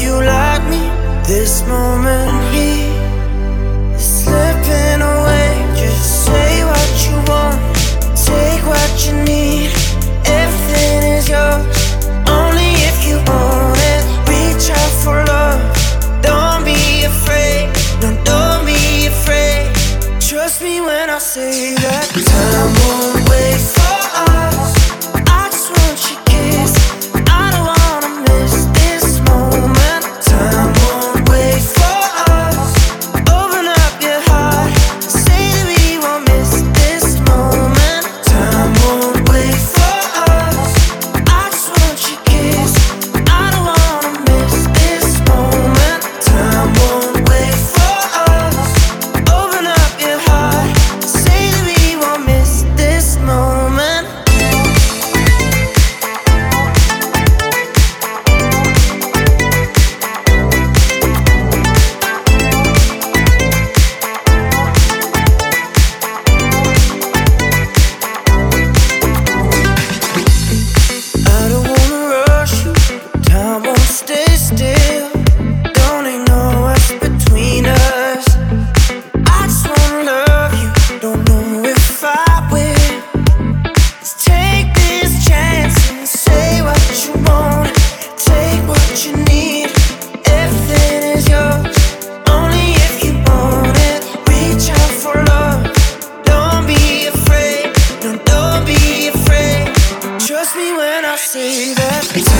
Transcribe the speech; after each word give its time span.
you 0.00 0.12
like 0.22 0.62
me, 0.70 0.82
this 1.26 1.66
moment 1.66 2.30
here 2.54 3.94
is 3.94 4.22
slipping 4.22 5.00
away. 5.02 5.50
Just 5.74 6.26
say 6.26 6.64
what 6.64 6.90
you 7.06 7.16
want, 7.30 7.58
take 8.14 8.62
what 8.64 8.90
you 9.04 9.14
need. 9.24 9.70
Everything 10.24 11.02
is 11.16 11.28
yours, 11.28 11.66
only 12.28 12.70
if 12.88 12.98
you 13.06 13.16
want 13.26 13.78
it. 13.92 14.04
Reach 14.30 14.70
out 14.70 14.94
for 15.02 15.24
love, 15.24 15.60
don't 16.22 16.64
be 16.64 17.04
afraid. 17.04 17.66
No, 18.00 18.08
don't 18.24 18.64
be 18.64 19.06
afraid. 19.06 19.72
Trust 20.20 20.62
me 20.62 20.80
when 20.80 21.10
I 21.10 21.18
say 21.18 21.74
that 21.74 22.06
time 22.30 22.72
won't 22.80 23.17
me 100.58 100.72
when 100.72 101.04
I 101.04 101.16
see 101.16 101.74
that. 101.74 102.02
It's 102.16 102.32